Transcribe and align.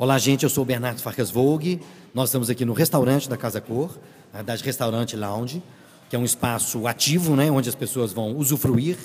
Olá, 0.00 0.16
gente, 0.16 0.44
eu 0.44 0.48
sou 0.48 0.62
o 0.62 0.64
Bernardo 0.64 1.02
Farcas 1.02 1.28
Vogue. 1.28 1.80
Nós 2.14 2.28
estamos 2.28 2.48
aqui 2.48 2.64
no 2.64 2.72
restaurante 2.72 3.28
da 3.28 3.36
Casa 3.36 3.60
Cor, 3.60 3.98
na 4.32 4.38
verdade, 4.38 4.62
Restaurante 4.62 5.16
Lounge, 5.16 5.60
que 6.08 6.14
é 6.14 6.18
um 6.20 6.24
espaço 6.24 6.86
ativo, 6.86 7.34
né, 7.34 7.50
onde 7.50 7.68
as 7.68 7.74
pessoas 7.74 8.12
vão 8.12 8.36
usufruir 8.36 8.96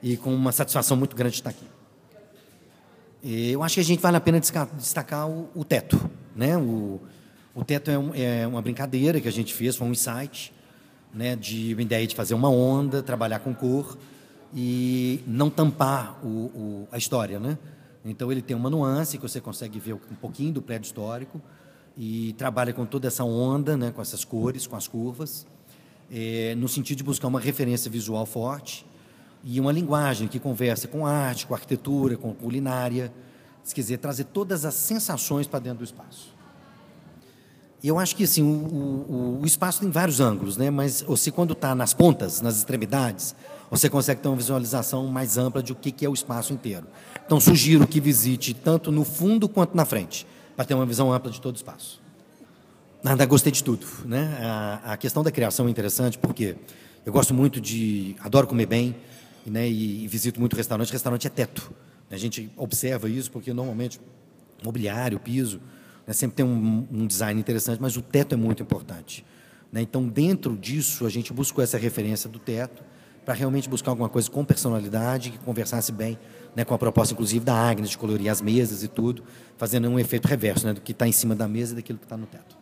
e 0.00 0.16
com 0.16 0.32
uma 0.32 0.52
satisfação 0.52 0.96
muito 0.96 1.16
grande 1.16 1.32
de 1.32 1.40
estar 1.40 1.50
aqui. 1.50 1.66
Eu 3.24 3.60
acho 3.64 3.74
que 3.74 3.80
a 3.80 3.84
gente 3.84 4.00
vale 4.00 4.18
a 4.18 4.20
pena 4.20 4.38
destacar 4.38 5.28
o, 5.28 5.64
teto. 5.64 6.08
Né? 6.36 6.56
O, 6.56 7.00
o 7.52 7.64
teto 7.64 7.90
é, 7.90 7.98
um, 7.98 8.14
é, 8.14 8.46
uma 8.46 8.62
brincadeira 8.62 9.20
que 9.20 9.26
a 9.26 9.32
gente 9.32 9.52
fez, 9.52 9.74
foi 9.74 9.88
um 9.88 9.90
insight, 9.90 10.52
né, 11.12 11.34
de 11.34 11.74
uma 11.74 11.82
ideia 11.82 12.06
de 12.06 12.14
fazer 12.14 12.34
uma 12.34 12.50
onda, 12.50 13.02
trabalhar 13.02 13.40
com 13.40 13.52
cor 13.52 13.98
e 14.54 15.24
não 15.26 15.50
tampar 15.50 16.24
o, 16.24 16.86
a 16.92 16.98
história. 16.98 17.40
Né? 17.40 17.58
Então, 18.10 18.30
ele 18.30 18.42
tem 18.42 18.56
uma 18.56 18.70
nuance 18.70 19.16
que 19.18 19.22
você 19.22 19.40
consegue 19.40 19.78
ver 19.78 19.94
um 19.94 20.14
pouquinho 20.20 20.52
do 20.52 20.62
prédio 20.62 20.86
histórico 20.86 21.40
e 21.96 22.34
trabalha 22.34 22.72
com 22.72 22.84
toda 22.84 23.08
essa 23.08 23.24
onda, 23.24 23.76
né, 23.76 23.90
com 23.90 24.02
essas 24.02 24.24
cores, 24.24 24.66
com 24.66 24.76
as 24.76 24.86
curvas, 24.86 25.46
é, 26.10 26.54
no 26.54 26.68
sentido 26.68 26.98
de 26.98 27.04
buscar 27.04 27.28
uma 27.28 27.40
referência 27.40 27.90
visual 27.90 28.26
forte 28.26 28.86
e 29.42 29.60
uma 29.60 29.72
linguagem 29.72 30.28
que 30.28 30.38
conversa 30.38 30.86
com 30.86 31.06
arte, 31.06 31.46
com 31.46 31.54
arquitetura, 31.54 32.16
com 32.16 32.34
culinária, 32.34 33.12
se 33.62 33.74
quiser 33.74 33.98
trazer 33.98 34.24
todas 34.24 34.64
as 34.64 34.74
sensações 34.74 35.46
para 35.46 35.58
dentro 35.58 35.78
do 35.78 35.84
espaço. 35.84 36.34
Eu 37.84 37.98
acho 37.98 38.16
que 38.16 38.24
assim 38.24 38.42
o, 38.42 38.46
o, 38.46 39.40
o 39.42 39.46
espaço 39.46 39.80
tem 39.80 39.90
vários 39.90 40.20
ângulos, 40.20 40.56
né? 40.56 40.70
Mas 40.70 41.02
você 41.02 41.30
quando 41.30 41.52
está 41.52 41.74
nas 41.74 41.92
pontas, 41.94 42.40
nas 42.40 42.56
extremidades, 42.56 43.34
você 43.70 43.88
consegue 43.88 44.20
ter 44.20 44.28
uma 44.28 44.36
visualização 44.36 45.06
mais 45.06 45.36
ampla 45.36 45.62
de 45.62 45.72
o 45.72 45.74
que, 45.74 45.90
que 45.90 46.04
é 46.04 46.08
o 46.08 46.14
espaço 46.14 46.52
inteiro. 46.52 46.86
Então, 47.24 47.40
sugiro 47.40 47.86
que 47.86 48.00
visite 48.00 48.54
tanto 48.54 48.92
no 48.92 49.04
fundo 49.04 49.48
quanto 49.48 49.76
na 49.76 49.84
frente, 49.84 50.26
para 50.54 50.64
ter 50.64 50.74
uma 50.74 50.86
visão 50.86 51.12
ampla 51.12 51.30
de 51.30 51.40
todo 51.40 51.54
o 51.54 51.56
espaço. 51.56 52.00
Nada, 53.02 53.24
gostei 53.26 53.52
de 53.52 53.62
tudo. 53.62 53.86
Né? 54.04 54.38
A, 54.40 54.92
a, 54.92 54.96
questão 54.96 55.22
da 55.22 55.30
criação 55.30 55.66
é 55.66 55.70
interessante 55.70 56.18
porque 56.18 56.56
eu 57.04 57.12
gosto 57.12 57.34
muito 57.34 57.60
de. 57.60 58.16
adoro 58.20 58.46
comer 58.46 58.66
bem 58.66 58.96
né? 59.44 59.68
e, 59.68 60.04
e 60.04 60.08
visito 60.08 60.40
muito 60.40 60.56
restaurante. 60.56 60.92
Restaurante 60.92 61.26
é 61.26 61.30
teto. 61.30 61.70
A 62.10 62.16
gente 62.16 62.50
observa 62.56 63.08
isso 63.08 63.30
porque 63.30 63.52
normalmente 63.52 64.00
mobiliário, 64.64 65.18
piso, 65.20 65.60
né? 66.06 66.12
sempre 66.12 66.36
tem 66.36 66.46
um, 66.46 66.86
um 66.90 67.06
design 67.06 67.40
interessante, 67.40 67.80
mas 67.80 67.96
o 67.96 68.02
teto 68.02 68.34
é 68.34 68.36
muito 68.36 68.62
importante. 68.62 69.24
Né? 69.72 69.82
Então, 69.82 70.06
dentro 70.06 70.56
disso, 70.56 71.06
a 71.06 71.10
gente 71.10 71.32
buscou 71.32 71.62
essa 71.62 71.76
referência 71.76 72.28
do 72.30 72.38
teto 72.38 72.82
para 73.24 73.34
realmente 73.34 73.68
buscar 73.68 73.90
alguma 73.90 74.08
coisa 74.08 74.30
com 74.30 74.44
personalidade, 74.44 75.30
que 75.30 75.38
conversasse 75.38 75.90
bem 75.90 76.16
né, 76.54 76.64
com 76.64 76.72
a 76.72 76.78
proposta, 76.78 77.12
inclusive, 77.12 77.44
da 77.44 77.54
Agnes, 77.54 77.90
de 77.90 77.98
colorir 77.98 78.30
as 78.30 78.40
mesas 78.40 78.84
e 78.84 78.88
tudo, 78.88 79.24
fazendo 79.56 79.88
um 79.88 79.98
efeito 79.98 80.28
reverso 80.28 80.64
né, 80.64 80.72
do 80.72 80.80
que 80.80 80.92
está 80.92 81.08
em 81.08 81.12
cima 81.12 81.34
da 81.34 81.48
mesa 81.48 81.72
e 81.72 81.76
daquilo 81.76 81.98
que 81.98 82.04
está 82.04 82.16
no 82.16 82.26
teto. 82.26 82.56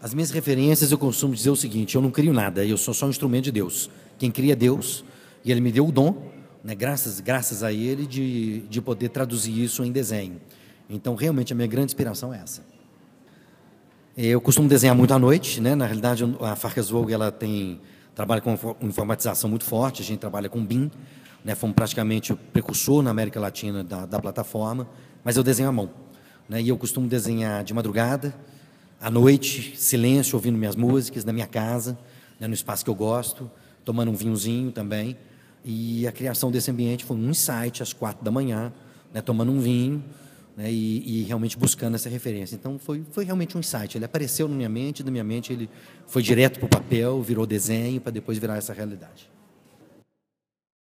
As 0.00 0.14
minhas 0.14 0.30
referências, 0.30 0.92
eu 0.92 0.96
costumo 0.96 1.34
dizer 1.34 1.50
o 1.50 1.56
seguinte: 1.56 1.96
eu 1.96 2.00
não 2.00 2.10
crio 2.10 2.32
nada, 2.32 2.64
eu 2.64 2.76
sou 2.76 2.94
só 2.94 3.06
um 3.06 3.10
instrumento 3.10 3.44
de 3.46 3.52
Deus. 3.52 3.90
Quem 4.16 4.30
cria 4.30 4.52
é 4.52 4.56
Deus, 4.56 5.04
e 5.44 5.50
Ele 5.50 5.60
me 5.60 5.72
deu 5.72 5.88
o 5.88 5.92
dom, 5.92 6.30
né, 6.62 6.74
graças, 6.74 7.18
graças 7.18 7.64
a 7.64 7.72
Ele, 7.72 8.06
de, 8.06 8.60
de 8.70 8.80
poder 8.80 9.08
traduzir 9.08 9.60
isso 9.60 9.84
em 9.84 9.90
desenho. 9.90 10.40
Então, 10.88 11.14
realmente, 11.14 11.52
a 11.52 11.56
minha 11.56 11.68
grande 11.68 11.86
inspiração 11.86 12.32
é 12.32 12.38
essa. 12.38 12.62
Eu 14.16 14.40
costumo 14.40 14.68
desenhar 14.68 14.96
muito 14.96 15.12
à 15.12 15.18
noite, 15.18 15.60
né? 15.60 15.74
Na 15.74 15.86
realidade, 15.86 16.24
a 16.40 16.56
Farkas 16.56 16.90
Vogue 16.90 17.12
ela 17.12 17.30
tem 17.30 17.80
trabalha 18.14 18.40
com 18.40 18.58
informatização 18.82 19.48
muito 19.48 19.64
forte, 19.64 20.02
a 20.02 20.04
gente 20.04 20.18
trabalha 20.18 20.48
com 20.48 20.64
BIM, 20.64 20.90
né? 21.44 21.54
Fomos 21.54 21.76
praticamente 21.76 22.32
o 22.32 22.36
precursor 22.36 23.00
na 23.00 23.10
América 23.10 23.38
Latina 23.38 23.84
da, 23.84 24.06
da 24.06 24.18
plataforma, 24.18 24.88
mas 25.22 25.36
eu 25.36 25.44
desenho 25.44 25.68
à 25.68 25.72
mão, 25.72 25.90
né? 26.48 26.60
E 26.60 26.68
eu 26.68 26.76
costumo 26.76 27.06
desenhar 27.06 27.62
de 27.62 27.72
madrugada, 27.72 28.34
à 29.00 29.10
noite, 29.10 29.76
silêncio, 29.76 30.34
ouvindo 30.34 30.58
minhas 30.58 30.74
músicas 30.74 31.24
na 31.24 31.32
minha 31.32 31.46
casa, 31.46 31.96
né? 32.40 32.48
no 32.48 32.54
espaço 32.54 32.84
que 32.84 32.90
eu 32.90 32.94
gosto, 32.94 33.50
tomando 33.84 34.10
um 34.10 34.14
vinhozinho 34.14 34.72
também. 34.72 35.16
E 35.64 36.06
a 36.06 36.12
criação 36.12 36.50
desse 36.50 36.70
ambiente 36.70 37.04
foi 37.04 37.16
um 37.16 37.30
insight 37.30 37.82
às 37.82 37.92
quatro 37.92 38.24
da 38.24 38.30
manhã, 38.30 38.72
né? 39.12 39.20
tomando 39.20 39.52
um 39.52 39.60
vinho, 39.60 40.02
né, 40.58 40.72
e, 40.72 41.20
e, 41.20 41.22
realmente 41.22 41.56
buscando 41.56 41.94
essa 41.94 42.08
referência. 42.08 42.56
Então 42.56 42.80
foi, 42.80 43.04
foi 43.12 43.24
realmente 43.24 43.56
um 43.56 43.60
insight. 43.60 43.96
Ele 43.96 44.04
apareceu 44.04 44.48
na 44.48 44.56
minha 44.56 44.68
mente, 44.68 45.04
da 45.04 45.10
minha 45.10 45.22
mente 45.22 45.52
ele 45.52 45.70
foi 46.08 46.20
direto 46.20 46.58
para 46.58 46.66
o 46.66 46.68
papel, 46.68 47.22
virou 47.22 47.46
desenho 47.46 48.00
para 48.00 48.10
depois 48.10 48.38
virar 48.38 48.56
essa 48.56 48.72
realidade. 48.72 49.30